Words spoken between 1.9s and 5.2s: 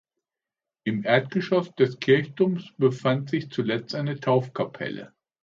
Kirchturmes befand sich zuletzt eine Taufkapelle.